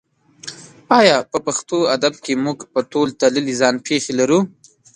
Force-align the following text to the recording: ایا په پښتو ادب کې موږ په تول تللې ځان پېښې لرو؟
ایا 0.99 1.17
په 1.31 1.37
پښتو 1.45 1.77
ادب 1.95 2.13
کې 2.23 2.33
موږ 2.43 2.59
په 2.73 2.79
تول 2.91 3.09
تللې 3.19 3.53
ځان 3.61 3.75
پېښې 3.87 4.11
لرو؟ 4.19 4.39